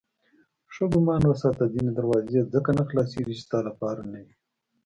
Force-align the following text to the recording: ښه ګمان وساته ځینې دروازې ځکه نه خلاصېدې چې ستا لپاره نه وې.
ښه 0.73 0.85
ګمان 0.93 1.23
وساته 1.27 1.65
ځینې 1.73 1.91
دروازې 1.93 2.39
ځکه 2.53 2.69
نه 2.77 2.83
خلاصېدې 2.89 3.33
چې 3.37 3.43
ستا 3.45 3.57
لپاره 3.67 4.01
نه 4.11 4.19
وې. 4.23 4.33